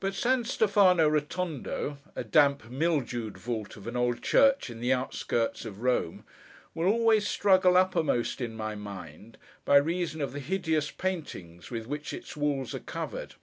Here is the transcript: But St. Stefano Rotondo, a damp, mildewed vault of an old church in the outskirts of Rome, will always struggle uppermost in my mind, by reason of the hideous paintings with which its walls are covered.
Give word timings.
But 0.00 0.16
St. 0.16 0.48
Stefano 0.48 1.08
Rotondo, 1.08 1.98
a 2.16 2.24
damp, 2.24 2.68
mildewed 2.68 3.38
vault 3.38 3.76
of 3.76 3.86
an 3.86 3.96
old 3.96 4.20
church 4.20 4.68
in 4.68 4.80
the 4.80 4.92
outskirts 4.92 5.64
of 5.64 5.80
Rome, 5.82 6.24
will 6.74 6.86
always 6.88 7.28
struggle 7.28 7.76
uppermost 7.76 8.40
in 8.40 8.56
my 8.56 8.74
mind, 8.74 9.38
by 9.64 9.76
reason 9.76 10.20
of 10.20 10.32
the 10.32 10.40
hideous 10.40 10.90
paintings 10.90 11.70
with 11.70 11.86
which 11.86 12.12
its 12.12 12.36
walls 12.36 12.74
are 12.74 12.80
covered. 12.80 13.36